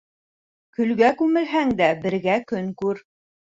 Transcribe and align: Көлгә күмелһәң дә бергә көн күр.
Көлгә 0.77 1.09
күмелһәң 1.19 1.75
дә 1.83 1.91
бергә 2.07 2.41
көн 2.55 2.75
күр. 2.83 3.07